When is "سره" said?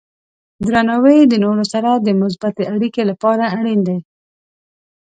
1.73-1.89